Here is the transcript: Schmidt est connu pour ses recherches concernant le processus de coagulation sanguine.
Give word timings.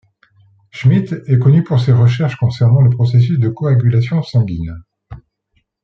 Schmidt 0.71 1.13
est 1.27 1.37
connu 1.37 1.63
pour 1.63 1.79
ses 1.79 1.93
recherches 1.93 2.35
concernant 2.37 2.81
le 2.81 2.89
processus 2.89 3.37
de 3.37 3.49
coagulation 3.49 4.23
sanguine. 4.23 4.75